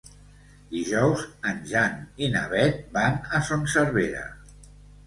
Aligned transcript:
Dijous 0.69 1.21
en 1.51 1.61
Jan 1.73 2.01
i 2.29 2.33
na 2.37 2.43
Beth 2.55 2.83
van 2.99 3.23
a 3.41 3.45
Son 3.51 3.71
Servera. 3.77 4.27